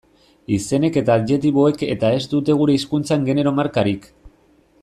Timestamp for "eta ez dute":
1.97-2.57